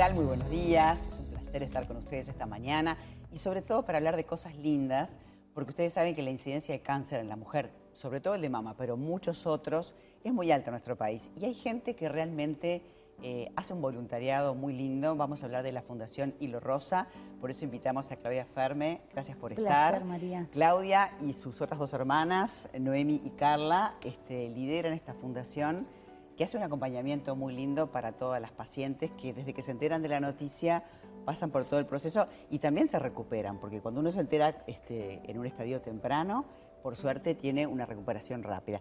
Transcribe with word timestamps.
tal? 0.00 0.14
Muy 0.14 0.24
buenos 0.24 0.48
días. 0.48 0.98
Es 1.08 1.18
un 1.18 1.26
placer 1.26 1.62
estar 1.62 1.86
con 1.86 1.98
ustedes 1.98 2.30
esta 2.30 2.46
mañana 2.46 2.96
y 3.34 3.36
sobre 3.36 3.60
todo 3.60 3.84
para 3.84 3.98
hablar 3.98 4.16
de 4.16 4.24
cosas 4.24 4.56
lindas, 4.56 5.18
porque 5.52 5.72
ustedes 5.72 5.92
saben 5.92 6.14
que 6.14 6.22
la 6.22 6.30
incidencia 6.30 6.72
de 6.72 6.80
cáncer 6.80 7.20
en 7.20 7.28
la 7.28 7.36
mujer, 7.36 7.70
sobre 7.92 8.22
todo 8.22 8.34
el 8.34 8.40
de 8.40 8.48
mama, 8.48 8.74
pero 8.78 8.96
muchos 8.96 9.46
otros, 9.46 9.92
es 10.24 10.32
muy 10.32 10.50
alta 10.52 10.68
en 10.68 10.72
nuestro 10.72 10.96
país. 10.96 11.30
Y 11.38 11.44
hay 11.44 11.52
gente 11.52 11.96
que 11.96 12.08
realmente 12.08 12.80
eh, 13.22 13.52
hace 13.56 13.74
un 13.74 13.82
voluntariado 13.82 14.54
muy 14.54 14.72
lindo. 14.72 15.16
Vamos 15.16 15.42
a 15.42 15.44
hablar 15.44 15.64
de 15.64 15.72
la 15.72 15.82
Fundación 15.82 16.34
Hilo 16.40 16.60
Rosa, 16.60 17.06
por 17.38 17.50
eso 17.50 17.66
invitamos 17.66 18.10
a 18.10 18.16
Claudia 18.16 18.46
Ferme. 18.46 19.02
Gracias 19.12 19.36
por 19.36 19.54
Placer, 19.54 19.96
estar. 19.96 20.04
María. 20.06 20.48
Claudia 20.50 21.12
y 21.20 21.34
sus 21.34 21.60
otras 21.60 21.78
dos 21.78 21.92
hermanas, 21.92 22.70
Noemi 22.72 23.20
y 23.22 23.30
Carla, 23.32 23.96
este, 24.02 24.48
lideran 24.48 24.94
esta 24.94 25.12
fundación 25.12 25.86
que 26.40 26.44
hace 26.44 26.56
un 26.56 26.62
acompañamiento 26.62 27.36
muy 27.36 27.54
lindo 27.54 27.92
para 27.92 28.12
todas 28.12 28.40
las 28.40 28.50
pacientes 28.50 29.10
que 29.10 29.34
desde 29.34 29.52
que 29.52 29.60
se 29.60 29.72
enteran 29.72 30.00
de 30.00 30.08
la 30.08 30.20
noticia 30.20 30.82
pasan 31.26 31.50
por 31.50 31.66
todo 31.66 31.78
el 31.78 31.84
proceso 31.84 32.28
y 32.48 32.60
también 32.60 32.88
se 32.88 32.98
recuperan, 32.98 33.58
porque 33.58 33.82
cuando 33.82 34.00
uno 34.00 34.10
se 34.10 34.20
entera 34.20 34.64
este, 34.66 35.20
en 35.30 35.38
un 35.38 35.44
estadio 35.44 35.82
temprano, 35.82 36.46
por 36.82 36.96
suerte 36.96 37.34
tiene 37.34 37.66
una 37.66 37.84
recuperación 37.84 38.42
rápida. 38.42 38.80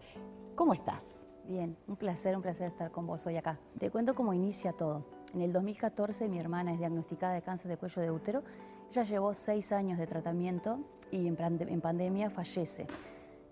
¿Cómo 0.55 0.73
estás? 0.73 1.27
Bien, 1.49 1.75
un 1.89 1.97
placer, 1.97 2.33
un 2.33 2.41
placer 2.41 2.69
estar 2.69 2.91
con 2.91 3.05
vos 3.05 3.27
hoy 3.27 3.35
acá. 3.35 3.59
Te 3.77 3.91
cuento 3.91 4.15
cómo 4.15 4.33
inicia 4.33 4.71
todo. 4.71 5.03
En 5.33 5.41
el 5.41 5.51
2014 5.51 6.29
mi 6.29 6.39
hermana 6.39 6.71
es 6.71 6.79
diagnosticada 6.79 7.33
de 7.33 7.41
cáncer 7.41 7.71
de 7.71 7.75
cuello 7.75 8.01
de 8.01 8.09
útero. 8.09 8.41
Ella 8.89 9.03
llevó 9.03 9.33
seis 9.33 9.73
años 9.73 9.97
de 9.97 10.07
tratamiento 10.07 10.79
y 11.11 11.27
en, 11.27 11.35
en 11.37 11.81
pandemia 11.81 12.29
fallece. 12.29 12.87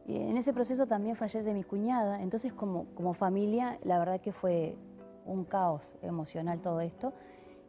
En 0.07 0.37
ese 0.37 0.53
proceso 0.53 0.87
también 0.87 1.15
fallece 1.15 1.53
mi 1.53 1.63
cuñada, 1.63 2.21
entonces 2.21 2.53
como, 2.53 2.85
como 2.95 3.13
familia 3.13 3.77
la 3.83 3.99
verdad 3.99 4.21
que 4.21 4.31
fue 4.31 4.77
un 5.25 5.43
caos 5.43 5.95
emocional 6.01 6.61
todo 6.61 6.79
esto. 6.79 7.13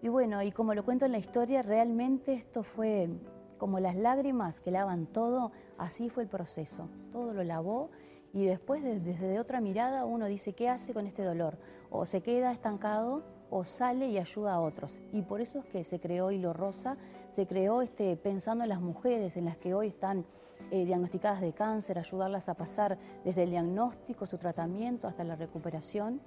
Y 0.02 0.08
bueno, 0.08 0.40
y 0.42 0.52
como 0.52 0.74
lo 0.74 0.84
cuento 0.84 1.04
en 1.06 1.12
la 1.12 1.18
historia, 1.18 1.62
realmente 1.62 2.32
esto 2.32 2.62
fue 2.62 3.10
como 3.58 3.80
las 3.80 3.96
lágrimas 3.96 4.60
que 4.60 4.70
lavan 4.70 5.06
todo, 5.06 5.50
así 5.76 6.08
fue 6.08 6.22
el 6.22 6.28
proceso. 6.28 6.88
Todo 7.10 7.34
lo 7.34 7.42
lavó 7.42 7.90
y 8.32 8.44
después 8.44 8.82
desde 8.82 9.40
otra 9.40 9.60
mirada 9.60 10.04
uno 10.04 10.26
dice, 10.26 10.52
¿qué 10.52 10.68
hace 10.68 10.94
con 10.94 11.06
este 11.06 11.24
dolor? 11.24 11.58
O 11.90 12.06
se 12.06 12.22
queda 12.22 12.52
estancado 12.52 13.24
o 13.50 13.64
sale 13.64 14.08
y 14.08 14.18
ayuda 14.18 14.54
a 14.54 14.60
otros. 14.60 15.00
Y 15.12 15.22
por 15.22 15.40
eso 15.40 15.60
es 15.60 15.66
que 15.66 15.84
se 15.84 16.00
creó 16.00 16.30
Hilo 16.30 16.52
Rosa, 16.52 16.96
se 17.30 17.46
creó 17.46 17.82
este, 17.82 18.16
pensando 18.16 18.64
en 18.64 18.70
las 18.70 18.80
mujeres, 18.80 19.36
en 19.36 19.44
las 19.44 19.56
que 19.56 19.74
hoy 19.74 19.88
están 19.88 20.24
eh, 20.70 20.84
diagnosticadas 20.84 21.40
de 21.40 21.52
cáncer, 21.52 21.98
ayudarlas 21.98 22.48
a 22.48 22.54
pasar 22.54 22.98
desde 23.24 23.44
el 23.44 23.50
diagnóstico, 23.50 24.26
su 24.26 24.38
tratamiento, 24.38 25.08
hasta 25.08 25.24
la 25.24 25.36
recuperación. 25.36 26.20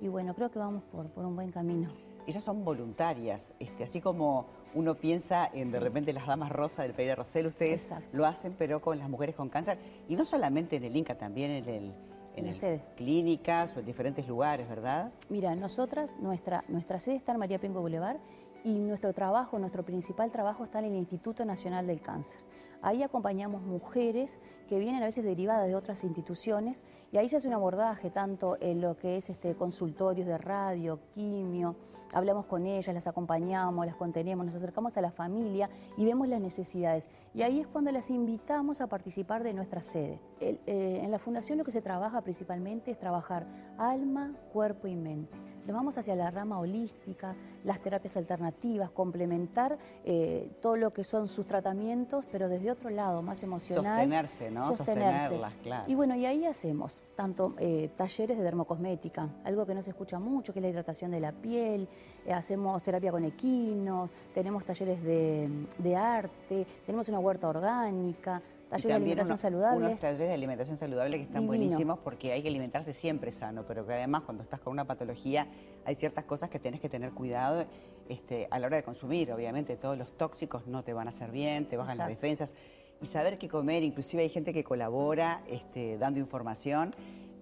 Y 0.00 0.08
bueno, 0.08 0.34
creo 0.34 0.50
que 0.50 0.58
vamos 0.58 0.82
por, 0.84 1.06
por 1.10 1.24
un 1.24 1.36
buen 1.36 1.50
camino. 1.50 1.90
Ellas 2.26 2.42
son 2.42 2.64
voluntarias, 2.64 3.52
este, 3.58 3.84
así 3.84 4.00
como 4.00 4.46
uno 4.74 4.94
piensa 4.94 5.46
en 5.52 5.70
de 5.70 5.78
repente 5.78 6.12
las 6.14 6.26
damas 6.26 6.50
rosas 6.50 6.86
del 6.86 6.94
Pereira 6.94 7.16
Rosel, 7.16 7.46
ustedes 7.46 7.90
lo 8.12 8.24
hacen, 8.24 8.54
pero 8.58 8.80
con 8.80 8.98
las 8.98 9.10
mujeres 9.10 9.36
con 9.36 9.50
cáncer, 9.50 9.78
y 10.08 10.16
no 10.16 10.24
solamente 10.24 10.76
en 10.76 10.84
el 10.84 10.96
Inca, 10.96 11.18
también 11.18 11.50
en 11.50 11.68
el 11.68 11.92
en, 12.36 12.46
la 12.46 12.54
sede. 12.54 12.82
clínicas 12.96 13.76
o 13.76 13.80
en 13.80 13.86
diferentes 13.86 14.26
lugares, 14.26 14.68
¿verdad? 14.68 15.12
Mira, 15.28 15.54
nosotras, 15.54 16.14
nuestra, 16.20 16.64
nuestra 16.68 17.00
sede 17.00 17.16
está 17.16 17.32
en 17.32 17.38
María 17.38 17.58
Pengo 17.58 17.80
Boulevard 17.80 18.18
y 18.64 18.78
nuestro 18.78 19.12
trabajo, 19.12 19.58
nuestro 19.58 19.84
principal 19.84 20.32
trabajo 20.32 20.64
está 20.64 20.78
en 20.78 20.86
el 20.86 20.94
Instituto 20.94 21.44
Nacional 21.44 21.86
del 21.86 22.00
Cáncer. 22.00 22.40
Ahí 22.80 23.02
acompañamos 23.02 23.62
mujeres 23.62 24.40
que 24.68 24.78
vienen 24.78 25.02
a 25.02 25.06
veces 25.06 25.22
derivadas 25.22 25.68
de 25.68 25.74
otras 25.74 26.02
instituciones 26.02 26.82
y 27.12 27.18
ahí 27.18 27.28
se 27.28 27.36
hace 27.36 27.46
un 27.46 27.54
abordaje 27.54 28.10
tanto 28.10 28.56
en 28.60 28.80
lo 28.80 28.96
que 28.96 29.18
es 29.18 29.28
este, 29.28 29.54
consultorios 29.54 30.26
de 30.26 30.38
radio, 30.38 30.98
quimio, 31.14 31.76
hablamos 32.14 32.46
con 32.46 32.66
ellas, 32.66 32.94
las 32.94 33.06
acompañamos, 33.06 33.84
las 33.84 33.96
contenemos, 33.96 34.46
nos 34.46 34.54
acercamos 34.54 34.96
a 34.96 35.02
la 35.02 35.10
familia 35.10 35.68
y 35.98 36.06
vemos 36.06 36.26
las 36.26 36.40
necesidades. 36.40 37.10
Y 37.34 37.42
ahí 37.42 37.60
es 37.60 37.66
cuando 37.66 37.92
las 37.92 38.10
invitamos 38.10 38.80
a 38.80 38.86
participar 38.86 39.44
de 39.44 39.52
nuestra 39.52 39.82
sede. 39.82 40.20
Eh, 40.40 41.00
en 41.02 41.10
la 41.10 41.18
fundación 41.18 41.58
lo 41.58 41.64
que 41.64 41.72
se 41.72 41.82
trabaja 41.82 42.22
principalmente 42.22 42.90
es 42.90 42.98
trabajar 42.98 43.46
alma, 43.76 44.34
cuerpo 44.52 44.88
y 44.88 44.96
mente 44.96 45.53
nos 45.66 45.74
vamos 45.74 45.96
hacia 45.98 46.14
la 46.14 46.30
rama 46.30 46.58
holística, 46.58 47.34
las 47.64 47.80
terapias 47.80 48.16
alternativas, 48.16 48.90
complementar 48.90 49.78
eh, 50.04 50.50
todo 50.60 50.76
lo 50.76 50.92
que 50.92 51.04
son 51.04 51.28
sus 51.28 51.46
tratamientos, 51.46 52.26
pero 52.30 52.48
desde 52.48 52.70
otro 52.70 52.90
lado, 52.90 53.22
más 53.22 53.42
emocional. 53.42 54.00
Sostenerse, 54.00 54.50
¿no? 54.50 54.62
Sostenerse. 54.62 55.40
claro. 55.62 55.84
Y 55.86 55.94
bueno, 55.94 56.14
y 56.16 56.26
ahí 56.26 56.44
hacemos 56.44 57.02
tanto 57.16 57.54
eh, 57.58 57.90
talleres 57.96 58.36
de 58.36 58.44
dermocosmética, 58.44 59.28
algo 59.44 59.64
que 59.66 59.74
no 59.74 59.82
se 59.82 59.90
escucha 59.90 60.18
mucho, 60.18 60.52
que 60.52 60.58
es 60.58 60.62
la 60.62 60.68
hidratación 60.68 61.10
de 61.10 61.20
la 61.20 61.32
piel, 61.32 61.88
eh, 62.26 62.32
hacemos 62.32 62.82
terapia 62.82 63.10
con 63.10 63.24
equinos, 63.24 64.10
tenemos 64.34 64.64
talleres 64.64 65.02
de, 65.02 65.48
de 65.78 65.96
arte, 65.96 66.66
tenemos 66.84 67.08
una 67.08 67.18
huerta 67.18 67.48
orgánica, 67.48 68.40
Talleres 68.70 68.84
de 68.84 68.94
alimentación 68.94 69.38
saludable. 69.38 69.86
Unos 69.86 69.98
talleres 69.98 70.28
de 70.28 70.34
alimentación 70.34 70.76
saludable 70.76 71.16
que 71.18 71.22
están 71.24 71.46
buenísimos 71.46 71.98
porque 71.98 72.32
hay 72.32 72.42
que 72.42 72.48
alimentarse 72.48 72.92
siempre 72.92 73.32
sano, 73.32 73.64
pero 73.66 73.86
que 73.86 73.94
además 73.94 74.22
cuando 74.22 74.42
estás 74.42 74.60
con 74.60 74.72
una 74.72 74.84
patología 74.84 75.46
hay 75.84 75.94
ciertas 75.94 76.24
cosas 76.24 76.50
que 76.50 76.58
tienes 76.58 76.80
que 76.80 76.88
tener 76.88 77.12
cuidado 77.12 77.66
este, 78.08 78.48
a 78.50 78.58
la 78.58 78.66
hora 78.66 78.76
de 78.76 78.82
consumir. 78.82 79.32
Obviamente 79.32 79.76
todos 79.76 79.96
los 79.96 80.16
tóxicos 80.16 80.66
no 80.66 80.82
te 80.82 80.92
van 80.92 81.06
a 81.06 81.10
hacer 81.10 81.30
bien, 81.30 81.66
te 81.68 81.76
bajan 81.76 81.98
las 81.98 82.08
defensas. 82.08 82.54
Y 83.00 83.06
saber 83.06 83.38
qué 83.38 83.48
comer, 83.48 83.82
inclusive 83.82 84.22
hay 84.22 84.28
gente 84.28 84.52
que 84.52 84.64
colabora 84.64 85.42
este, 85.48 85.98
dando 85.98 86.20
información 86.20 86.94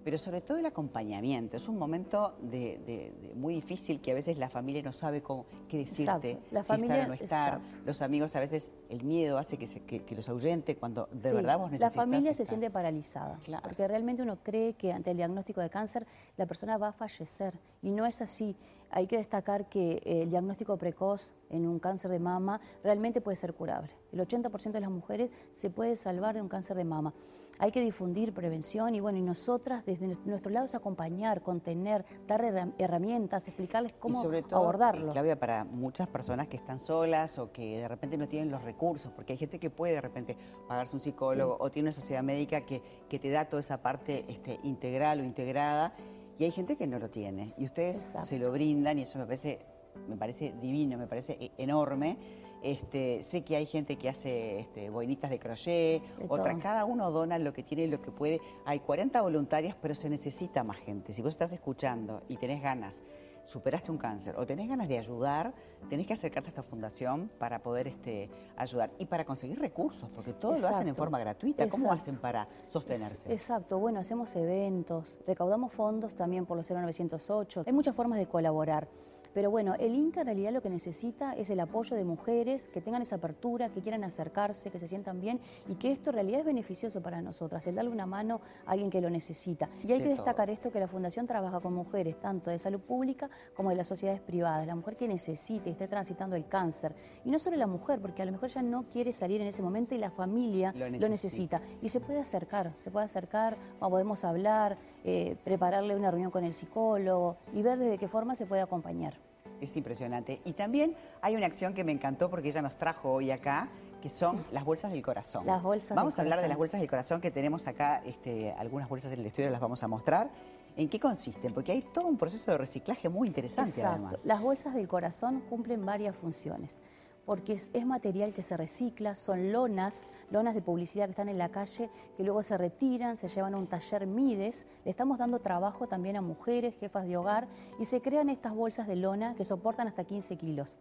pero 0.03 0.17
sobre 0.17 0.41
todo 0.41 0.57
el 0.57 0.65
acompañamiento. 0.65 1.57
Es 1.57 1.67
un 1.67 1.77
momento 1.77 2.35
de, 2.41 3.33
muy 3.35 3.55
difícil 3.55 4.01
que 4.01 4.11
a 4.11 4.13
veces 4.13 4.37
la 4.37 4.49
familia 4.49 4.81
no 4.81 4.91
sabe 4.91 5.21
cómo, 5.21 5.45
qué 5.67 5.77
decirte, 5.77 6.37
la 6.51 6.63
si 6.63 6.73
estar 6.73 7.05
o 7.05 7.07
no 7.07 7.13
estar. 7.13 7.61
Los 7.85 8.01
amigos 8.01 8.35
a 8.35 8.39
veces 8.39 8.71
el 8.89 9.03
miedo 9.03 9.37
hace 9.37 9.57
que, 9.57 10.03
que, 10.03 10.15
los 10.15 10.29
ahuyente 10.29 10.75
cuando 10.75 11.09
de 11.11 11.33
verdad 11.33 11.57
vos 11.57 11.71
necesitas 11.71 11.95
La 11.95 12.01
familia 12.01 12.33
se 12.33 12.45
siente 12.45 12.69
paralizada, 12.69 13.39
porque 13.63 13.87
realmente 13.87 14.21
uno 14.21 14.37
cree 14.43 14.73
que 14.73 14.93
ante 14.93 15.11
el 15.11 15.17
diagnóstico 15.17 15.61
de 15.61 15.69
cáncer 15.69 16.05
la 16.37 16.45
persona 16.45 16.77
va 16.77 16.89
a 16.89 16.93
fallecer 16.93 17.53
y 17.81 17.91
no 17.91 18.05
es 18.05 18.21
así. 18.21 18.55
Hay 18.95 19.07
que 19.07 19.17
destacar 19.17 19.67
que 19.69 20.03
el 20.05 20.29
diagnóstico 20.29 20.77
precoz 20.77 21.33
en 21.49 21.67
un 21.67 21.79
cáncer 21.79 22.11
de 22.11 22.19
mama 22.19 22.61
realmente 22.83 23.21
puede 23.21 23.35
ser 23.35 23.55
curable. 23.55 23.89
El 24.11 24.19
80% 24.19 24.71
de 24.71 24.81
las 24.81 24.91
mujeres 24.91 25.31
se 25.53 25.71
puede 25.71 25.95
salvar 25.97 26.35
de 26.35 26.41
un 26.43 26.47
cáncer 26.47 26.77
de 26.77 26.83
mama. 26.83 27.11
Hay 27.57 27.71
que 27.71 27.81
difundir 27.81 28.33
prevención 28.33 28.93
y 28.93 28.99
bueno, 28.99 29.17
y 29.17 29.23
nosotras 29.23 29.83
desde 29.83 30.15
nuestro 30.25 30.51
lado 30.51 30.67
es 30.67 30.75
acompañar, 30.75 31.41
contener, 31.41 32.05
dar 32.27 32.43
herramientas, 32.77 33.47
explicarles 33.47 33.93
cómo 33.93 34.19
y 34.19 34.21
sobre 34.21 34.43
todo, 34.43 34.59
abordarlo. 34.59 35.11
Claudia, 35.11 35.39
para 35.39 35.63
muchas 35.63 36.07
personas 36.07 36.47
que 36.47 36.57
están 36.57 36.79
solas 36.79 37.39
o 37.39 37.51
que 37.51 37.79
de 37.79 37.87
repente 37.87 38.15
no 38.15 38.27
tienen 38.27 38.51
los 38.51 38.63
recursos, 38.63 39.11
porque 39.11 39.33
hay 39.33 39.39
gente 39.39 39.57
que 39.57 39.71
puede 39.71 39.93
de 39.93 40.01
repente 40.01 40.37
pagarse 40.67 40.95
un 40.95 41.01
psicólogo 41.01 41.57
o 41.59 41.71
tiene 41.71 41.87
una 41.87 41.93
sociedad 41.93 42.21
médica 42.21 42.61
que, 42.61 42.83
que 43.09 43.17
te 43.17 43.31
da 43.31 43.45
toda 43.45 43.61
esa 43.61 43.81
parte 43.81 44.25
este, 44.27 44.59
integral 44.63 45.21
o 45.21 45.23
integrada 45.23 45.93
y 46.39 46.43
hay 46.45 46.51
gente 46.51 46.75
que 46.75 46.87
no 46.87 46.99
lo 46.99 47.09
tiene 47.09 47.53
y 47.57 47.65
ustedes 47.65 48.15
se 48.23 48.39
lo 48.39 48.51
brindan 48.51 48.99
y 48.99 49.03
eso 49.03 49.19
me 49.19 49.25
parece 49.25 49.59
me 50.07 50.17
parece 50.17 50.53
divino, 50.61 50.97
me 50.97 51.07
parece 51.07 51.37
e-, 51.39 51.51
enorme. 51.57 52.17
Este, 52.61 53.21
sé 53.23 53.41
que 53.41 53.57
hay 53.57 53.65
gente 53.65 53.97
que 53.97 54.07
hace 54.07 54.59
este, 54.59 54.89
boinitas 54.89 55.29
de 55.29 55.37
crochet, 55.37 56.01
otras, 56.29 56.57
cada 56.61 56.85
uno 56.85 57.11
dona 57.11 57.37
lo 57.37 57.51
que 57.51 57.61
tiene 57.61 57.83
y 57.83 57.87
lo 57.87 58.01
que 58.01 58.09
puede. 58.09 58.39
Hay 58.65 58.79
40 58.79 59.21
voluntarias, 59.21 59.75
pero 59.81 59.93
se 59.95 60.09
necesita 60.09 60.63
más 60.63 60.77
gente. 60.77 61.11
Si 61.11 61.21
vos 61.21 61.33
estás 61.33 61.51
escuchando 61.51 62.23
y 62.29 62.37
tenés 62.37 62.61
ganas, 62.61 63.01
superaste 63.45 63.91
un 63.91 63.97
cáncer 63.97 64.35
o 64.37 64.45
tenés 64.45 64.67
ganas 64.67 64.87
de 64.87 64.97
ayudar, 64.97 65.53
tenés 65.89 66.07
que 66.07 66.13
acercarte 66.13 66.49
a 66.49 66.51
esta 66.51 66.63
fundación 66.63 67.29
para 67.39 67.61
poder 67.61 67.87
este, 67.87 68.29
ayudar 68.55 68.91
y 68.97 69.05
para 69.05 69.25
conseguir 69.25 69.59
recursos, 69.59 70.09
porque 70.15 70.33
todos 70.33 70.61
lo 70.61 70.67
hacen 70.67 70.87
en 70.87 70.95
forma 70.95 71.19
gratuita. 71.19 71.67
¿Cómo 71.67 71.91
hacen 71.91 72.17
para 72.17 72.47
sostenerse? 72.67 73.31
Exacto, 73.31 73.79
bueno, 73.79 73.99
hacemos 73.99 74.35
eventos, 74.35 75.19
recaudamos 75.27 75.73
fondos 75.73 76.15
también 76.15 76.45
por 76.45 76.57
los 76.57 76.69
0908. 76.69 77.63
Hay 77.65 77.73
muchas 77.73 77.95
formas 77.95 78.19
de 78.19 78.27
colaborar. 78.27 78.87
Pero 79.33 79.49
bueno, 79.49 79.73
el 79.79 79.95
Inca 79.95 80.21
en 80.21 80.27
realidad 80.27 80.51
lo 80.51 80.61
que 80.61 80.69
necesita 80.69 81.33
es 81.33 81.49
el 81.49 81.59
apoyo 81.59 81.95
de 81.95 82.03
mujeres 82.03 82.69
que 82.69 82.81
tengan 82.81 83.01
esa 83.01 83.15
apertura, 83.15 83.69
que 83.69 83.81
quieran 83.81 84.03
acercarse, 84.03 84.69
que 84.69 84.79
se 84.79 84.87
sientan 84.87 85.19
bien 85.19 85.39
y 85.67 85.75
que 85.75 85.91
esto 85.91 86.11
en 86.11 86.15
realidad 86.15 86.41
es 86.41 86.45
beneficioso 86.45 87.01
para 87.01 87.21
nosotras, 87.21 87.65
el 87.67 87.75
darle 87.75 87.91
una 87.91 88.05
mano 88.05 88.41
a 88.65 88.71
alguien 88.71 88.89
que 88.89 89.01
lo 89.01 89.09
necesita. 89.09 89.69
Y 89.83 89.91
hay 89.91 90.01
que 90.01 90.09
destacar 90.09 90.49
esto 90.49 90.71
que 90.71 90.79
la 90.79 90.87
Fundación 90.87 91.25
trabaja 91.25 91.59
con 91.59 91.73
mujeres 91.73 92.19
tanto 92.19 92.51
de 92.51 92.59
salud 92.59 92.79
pública 92.79 93.29
como 93.55 93.69
de 93.69 93.75
las 93.75 93.87
sociedades 93.87 94.21
privadas, 94.21 94.67
la 94.67 94.75
mujer 94.75 94.95
que 94.95 95.07
necesite 95.07 95.69
y 95.69 95.73
esté 95.73 95.87
transitando 95.87 96.35
el 96.35 96.47
cáncer. 96.47 96.95
Y 97.25 97.31
no 97.31 97.39
solo 97.39 97.57
la 97.57 97.67
mujer, 97.67 97.99
porque 98.01 98.21
a 98.21 98.25
lo 98.25 98.31
mejor 98.31 98.49
ya 98.49 98.61
no 98.61 98.83
quiere 98.89 99.13
salir 99.13 99.41
en 99.41 99.47
ese 99.47 99.63
momento 99.63 99.95
y 99.95 99.97
la 99.97 100.11
familia 100.11 100.73
lo 100.73 101.09
necesita. 101.09 101.61
Y 101.81 101.89
se 101.89 101.99
puede 101.99 102.19
acercar, 102.19 102.73
se 102.79 102.91
puede 102.91 103.05
acercar, 103.05 103.57
podemos 103.79 104.23
hablar, 104.23 104.77
eh, 105.03 105.35
prepararle 105.43 105.95
una 105.95 106.09
reunión 106.09 106.31
con 106.31 106.43
el 106.43 106.53
psicólogo 106.53 107.37
y 107.53 107.61
ver 107.61 107.77
de 107.77 107.97
qué 107.97 108.07
forma 108.07 108.35
se 108.35 108.45
puede 108.45 108.61
acompañar. 108.61 109.22
Es 109.63 109.77
impresionante. 109.77 110.41
Y 110.43 110.53
también 110.53 110.95
hay 111.21 111.35
una 111.35 111.45
acción 111.45 111.73
que 111.73 111.83
me 111.83 111.91
encantó 111.91 112.29
porque 112.29 112.49
ella 112.49 112.61
nos 112.61 112.77
trajo 112.77 113.13
hoy 113.13 113.31
acá, 113.31 113.69
que 114.01 114.09
son 114.09 114.37
las 114.51 114.65
bolsas 114.65 114.91
del 114.91 115.01
corazón. 115.01 115.45
Las 115.45 115.63
bolsas 115.63 115.95
Vamos 115.95 116.19
a 116.19 116.21
hablar 116.21 116.41
de 116.41 116.49
las 116.49 116.57
bolsas 116.57 116.81
del 116.81 116.89
corazón 116.89 117.21
que 117.21 117.31
tenemos 117.31 117.65
acá, 117.67 118.01
este, 118.05 118.51
algunas 118.51 118.89
bolsas 118.89 119.13
en 119.13 119.21
el 119.21 119.25
estudio 119.25 119.49
las 119.49 119.61
vamos 119.61 119.81
a 119.81 119.87
mostrar. 119.87 120.29
¿En 120.75 120.89
qué 120.89 120.99
consisten? 120.99 121.53
Porque 121.53 121.71
hay 121.71 121.81
todo 121.81 122.07
un 122.07 122.17
proceso 122.17 122.51
de 122.51 122.57
reciclaje 122.57 123.07
muy 123.07 123.27
interesante 123.27 123.79
Exacto. 123.79 124.17
Las 124.25 124.41
bolsas 124.41 124.73
del 124.73 124.87
corazón 124.87 125.41
cumplen 125.49 125.85
varias 125.85 126.15
funciones 126.15 126.77
porque 127.25 127.53
es, 127.53 127.85
material 127.85 128.33
que 128.33 128.43
se 128.43 128.57
recicla, 128.57 129.15
son 129.15 129.51
lonas, 129.51 130.07
lonas 130.29 130.55
de 130.55 130.61
publicidad 130.61 131.05
que 131.05 131.11
están 131.11 131.29
en 131.29 131.37
la 131.37 131.49
calle, 131.49 131.89
que 132.17 132.23
luego 132.23 132.43
se 132.43 132.57
retiran, 132.57 133.17
se 133.17 133.29
llevan 133.29 133.53
a 133.53 133.57
un 133.57 133.67
taller 133.67 134.05
Mides, 134.07 134.65
le 134.83 134.91
estamos 134.91 135.17
dando 135.17 135.39
trabajo 135.39 135.87
también 135.87 136.17
a 136.17 136.21
mujeres, 136.21 136.75
jefas 136.79 137.07
de 137.07 137.17
hogar, 137.17 137.47
y 137.79 137.85
se 137.85 138.01
crean 138.01 138.29
estas 138.29 138.53
bolsas 138.53 138.87
de 138.87 138.95
lona 138.95 139.35
que 139.35 139.45
soportan 139.45 139.87
hasta 139.87 140.03
15 140.03 140.37
kilos. 140.37 140.77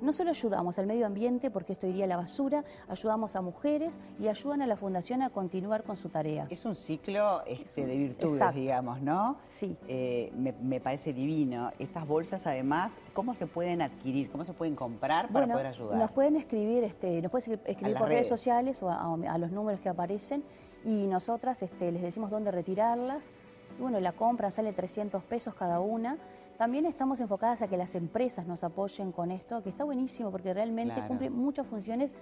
No 0.00 0.12
solo 0.12 0.30
ayudamos 0.30 0.78
al 0.78 0.86
medio 0.86 1.06
ambiente, 1.06 1.50
porque 1.50 1.72
esto 1.72 1.86
iría 1.86 2.04
a 2.04 2.08
la 2.08 2.16
basura, 2.16 2.64
ayudamos 2.88 3.36
a 3.36 3.40
mujeres 3.40 3.98
y 4.18 4.28
ayudan 4.28 4.62
a 4.62 4.66
la 4.66 4.76
Fundación 4.76 5.22
a 5.22 5.30
continuar 5.30 5.84
con 5.84 5.96
su 5.96 6.08
tarea. 6.08 6.46
Es 6.50 6.64
un 6.64 6.74
ciclo 6.74 7.42
este, 7.46 7.86
de 7.86 7.96
virtudes, 7.96 8.54
digamos, 8.54 9.00
¿no? 9.00 9.36
Sí. 9.48 9.76
Eh, 9.88 10.32
me, 10.36 10.80
parece 10.80 11.12
divino. 11.12 11.70
Estas 11.78 12.06
bolsas, 12.06 12.46
además, 12.46 13.00
¿cómo 13.12 13.34
se 13.34 13.46
pueden 13.46 13.82
adquirir? 13.82 14.30
¿Cómo 14.30 14.44
se 14.44 14.52
pueden 14.52 14.74
comprar 14.74 15.28
para 15.32 15.46
poder 15.46 15.66
ayudar? 15.66 15.98
Nos 15.98 16.10
pueden 16.10 16.36
escribir, 16.36 16.84
este, 16.84 17.22
nos 17.22 17.30
pueden 17.30 17.60
escribir 17.64 17.96
por 17.96 18.08
redes. 18.08 18.28
sociales 18.28 18.82
o 18.82 18.90
a, 18.90 19.38
los 19.38 19.50
números 19.52 19.80
que 19.80 19.88
aparecen 19.88 20.44
y 20.84 21.06
nosotras 21.06 21.62
este, 21.62 21.90
les 21.92 22.02
decimos 22.02 22.30
dónde 22.30 22.50
retirarlas. 22.50 23.30
Y 23.78 23.82
bueno, 23.82 24.00
la 24.00 24.12
compra 24.12 24.50
sale 24.50 24.72
300 24.72 25.22
pesos 25.24 25.54
cada 25.54 25.80
una. 25.80 26.18
También 26.58 26.86
estamos 26.86 27.20
enfocadas 27.20 27.62
a 27.62 27.68
que 27.68 27.76
las 27.76 27.94
empresas 27.94 28.46
nos 28.46 28.62
apoyen 28.62 29.10
con 29.10 29.30
esto, 29.30 29.62
que 29.62 29.70
está 29.70 29.84
buenísimo 29.84 30.30
porque 30.30 30.54
realmente 30.54 31.02
cumple 31.06 31.30
muchas 31.30 31.66
funciones. 31.66 32.12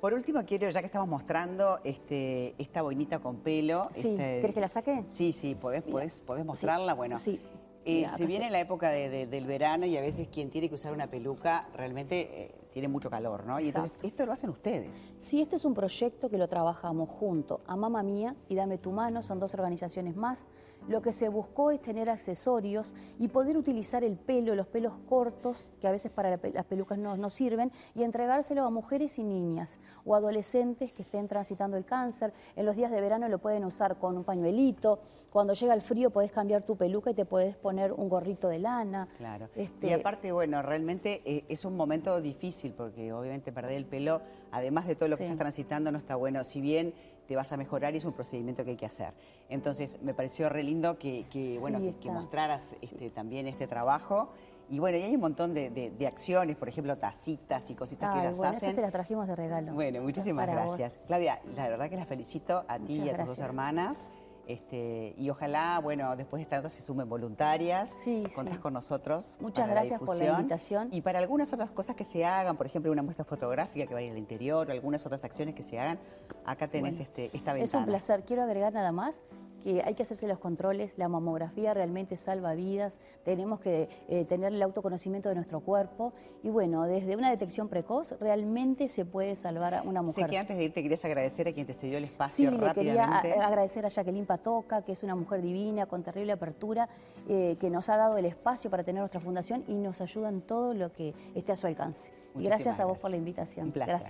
Por 0.00 0.14
último, 0.14 0.40
quiero, 0.46 0.70
ya 0.70 0.80
que 0.80 0.86
estamos 0.86 1.08
mostrando 1.08 1.80
este, 1.84 2.54
esta 2.56 2.80
boinita 2.82 3.18
con 3.18 3.36
pelo. 3.38 3.88
Sí, 3.92 4.10
este, 4.10 4.40
¿querés 4.40 4.54
que 4.54 4.60
la 4.60 4.68
saque? 4.68 5.04
Sí, 5.10 5.32
sí, 5.32 5.54
¿podés, 5.54 5.82
podés, 5.82 6.22
mostrarla? 6.44 6.94
Bueno, 6.94 7.16
sí. 7.16 7.40
Eh, 7.84 8.06
se 8.16 8.26
viene 8.26 8.50
la 8.50 8.60
época 8.60 8.90
del 8.90 9.46
verano 9.46 9.86
y 9.86 9.96
a 9.96 10.00
veces 10.02 10.28
quien 10.28 10.50
tiene 10.50 10.68
que 10.68 10.74
usar 10.74 10.92
una 10.92 11.06
peluca 11.06 11.66
realmente 11.74 12.20
eh, 12.20 12.54
tiene 12.70 12.88
mucho 12.88 13.10
calor, 13.10 13.44
¿no? 13.44 13.60
Y 13.60 13.68
entonces 13.68 13.98
esto 14.02 14.24
lo 14.26 14.32
hacen 14.32 14.50
ustedes. 14.50 14.90
Sí, 15.18 15.40
este 15.40 15.56
es 15.56 15.64
un 15.64 15.74
proyecto 15.74 16.28
que 16.30 16.38
lo 16.38 16.48
trabajamos 16.48 17.08
junto 17.08 17.60
a 17.66 17.76
Mamá 17.76 18.02
Mía 18.02 18.34
y 18.48 18.54
Dame 18.54 18.78
Tu 18.78 18.90
Mano, 18.90 19.22
son 19.22 19.40
dos 19.40 19.54
organizaciones 19.54 20.16
más. 20.16 20.46
Lo 20.88 21.02
que 21.02 21.12
se 21.12 21.28
buscó 21.28 21.70
es 21.70 21.82
tener 21.82 22.08
accesorios 22.08 22.94
y 23.18 23.28
poder 23.28 23.56
utilizar 23.56 24.02
el 24.02 24.16
pelo, 24.16 24.54
los 24.54 24.66
pelos 24.66 24.94
cortos, 25.08 25.70
que 25.80 25.86
a 25.86 25.92
veces 25.92 26.10
para 26.10 26.30
las 26.30 26.64
pelucas 26.64 26.98
no, 26.98 27.16
no 27.16 27.28
sirven, 27.28 27.70
y 27.94 28.02
entregárselo 28.02 28.64
a 28.64 28.70
mujeres 28.70 29.18
y 29.18 29.24
niñas 29.24 29.78
o 30.04 30.14
adolescentes 30.14 30.92
que 30.92 31.02
estén 31.02 31.28
transitando 31.28 31.76
el 31.76 31.84
cáncer. 31.84 32.32
En 32.56 32.64
los 32.64 32.76
días 32.76 32.90
de 32.90 33.00
verano 33.00 33.28
lo 33.28 33.38
pueden 33.38 33.64
usar 33.64 33.98
con 33.98 34.16
un 34.16 34.24
pañuelito. 34.24 35.00
Cuando 35.30 35.52
llega 35.52 35.74
el 35.74 35.82
frío 35.82 36.10
podés 36.10 36.32
cambiar 36.32 36.64
tu 36.64 36.76
peluca 36.76 37.10
y 37.10 37.14
te 37.14 37.26
puedes 37.26 37.56
poner 37.56 37.92
un 37.92 38.08
gorrito 38.08 38.48
de 38.48 38.58
lana. 38.58 39.08
Claro. 39.18 39.48
Este... 39.54 39.88
Y 39.88 39.92
aparte, 39.92 40.32
bueno, 40.32 40.62
realmente 40.62 41.22
eh, 41.24 41.44
es 41.48 41.64
un 41.64 41.76
momento 41.76 42.20
difícil 42.20 42.59
porque 42.68 43.12
obviamente 43.12 43.52
perder 43.52 43.72
el 43.72 43.86
pelo, 43.86 44.20
además 44.52 44.86
de 44.86 44.94
todo 44.94 45.08
lo 45.08 45.16
que 45.16 45.24
estás 45.24 45.38
transitando, 45.38 45.90
no 45.90 45.98
está 45.98 46.16
bueno. 46.16 46.44
Si 46.44 46.60
bien 46.60 46.94
te 47.26 47.36
vas 47.36 47.52
a 47.52 47.56
mejorar 47.56 47.94
y 47.94 47.98
es 47.98 48.04
un 48.04 48.12
procedimiento 48.12 48.64
que 48.64 48.70
hay 48.70 48.76
que 48.76 48.86
hacer. 48.86 49.14
Entonces, 49.48 50.02
me 50.02 50.14
pareció 50.14 50.48
re 50.48 50.64
lindo 50.64 50.98
que, 50.98 51.24
bueno, 51.60 51.80
que, 52.00 52.10
mostraras 52.10 52.74
este, 52.82 53.10
también 53.10 53.46
este 53.46 53.68
trabajo. 53.68 54.30
Y 54.68 54.78
bueno, 54.78 54.98
y 54.98 55.02
hay 55.02 55.14
un 55.14 55.20
montón 55.20 55.54
de, 55.54 56.06
acciones, 56.08 56.56
por 56.56 56.68
ejemplo, 56.68 56.98
tacitas 56.98 57.70
y 57.70 57.74
cositas 57.74 58.14
que 58.14 58.24
las 58.24 58.36
bueno, 58.36 58.56
hacen. 58.56 58.74
Te 58.74 58.80
las 58.80 58.90
trajimos 58.92 59.28
de 59.28 59.36
regalo. 59.36 59.74
Bueno, 59.74 60.02
muchísimas 60.02 60.48
gracias. 60.48 60.98
Claudia, 61.06 61.40
la 61.56 61.68
verdad 61.68 61.88
que 61.88 61.96
las 61.96 62.08
felicito 62.08 62.64
a 62.66 62.78
ti 62.78 62.94
y 62.94 63.08
a 63.08 63.16
tus 63.16 63.26
dos 63.26 63.38
hermanas. 63.38 64.08
Este, 64.50 65.14
y 65.16 65.30
ojalá, 65.30 65.78
bueno, 65.78 66.16
después 66.16 66.40
de 66.40 66.42
esta 66.42 66.56
nota 66.56 66.68
se 66.68 66.82
sumen 66.82 67.08
voluntarias, 67.08 67.96
sí, 68.02 68.24
contás 68.34 68.58
con 68.58 68.72
nosotros. 68.72 69.36
Muchas 69.38 69.68
gracias 69.70 70.00
por 70.00 70.16
la 70.16 70.26
invitación. 70.26 70.88
Y 70.90 71.02
para 71.02 71.20
algunas 71.20 71.52
otras 71.52 71.70
cosas 71.70 71.94
que 71.94 72.02
se 72.02 72.24
hagan, 72.24 72.56
por 72.56 72.66
ejemplo, 72.66 72.90
una 72.90 73.02
muestra 73.02 73.24
fotográfica 73.24 73.86
que 73.86 73.94
vaya 73.94 74.10
al 74.10 74.18
interior, 74.18 74.68
o 74.68 74.72
algunas 74.72 75.06
otras 75.06 75.22
acciones 75.22 75.54
que 75.54 75.62
se 75.62 75.78
hagan, 75.78 76.00
acá 76.44 76.66
tenés 76.66 76.98
este, 76.98 77.26
esta 77.26 77.52
ventana. 77.52 77.64
Es 77.64 77.74
un 77.74 77.84
placer. 77.84 78.24
Quiero 78.24 78.42
agregar 78.42 78.72
nada 78.72 78.90
más 78.90 79.22
que 79.62 79.82
hay 79.84 79.94
que 79.94 80.02
hacerse 80.02 80.26
los 80.26 80.38
controles, 80.38 80.94
la 80.96 81.08
mamografía 81.08 81.74
realmente 81.74 82.16
salva 82.16 82.54
vidas, 82.54 82.98
tenemos 83.24 83.60
que 83.60 83.88
eh, 84.08 84.24
tener 84.24 84.52
el 84.52 84.62
autoconocimiento 84.62 85.28
de 85.28 85.34
nuestro 85.34 85.60
cuerpo 85.60 86.12
y 86.42 86.50
bueno, 86.50 86.84
desde 86.84 87.16
una 87.16 87.30
detección 87.30 87.68
precoz 87.68 88.18
realmente 88.20 88.88
se 88.88 89.04
puede 89.04 89.36
salvar 89.36 89.74
a 89.74 89.82
una 89.82 90.02
mujer. 90.02 90.24
Sé 90.24 90.30
que 90.30 90.38
antes 90.38 90.56
de 90.56 90.64
irte 90.64 90.82
querías 90.82 91.04
agradecer 91.04 91.48
a 91.48 91.52
quien 91.52 91.66
te 91.66 91.74
cedió 91.74 91.98
el 91.98 92.04
espacio 92.04 92.50
Sí, 92.50 92.56
le 92.56 92.72
quería 92.72 93.04
agradecer 93.04 93.84
a 93.84 93.88
Jacqueline 93.88 94.26
Patoca, 94.26 94.82
que 94.82 94.92
es 94.92 95.02
una 95.02 95.14
mujer 95.14 95.42
divina, 95.42 95.86
con 95.86 96.02
terrible 96.02 96.32
apertura, 96.32 96.88
eh, 97.28 97.56
que 97.60 97.70
nos 97.70 97.88
ha 97.88 97.96
dado 97.96 98.16
el 98.18 98.24
espacio 98.24 98.70
para 98.70 98.84
tener 98.84 99.00
nuestra 99.00 99.20
fundación 99.20 99.64
y 99.68 99.78
nos 99.78 100.00
ayuda 100.00 100.28
en 100.28 100.40
todo 100.42 100.74
lo 100.74 100.92
que 100.92 101.14
esté 101.34 101.52
a 101.52 101.56
su 101.56 101.66
alcance. 101.66 102.12
gracias 102.34 102.80
a 102.80 102.84
vos 102.84 102.98
por 102.98 103.10
la 103.10 103.16
invitación. 103.16 103.66
Un 103.66 103.72
placer. 103.72 103.96
Gracias. 103.96 104.08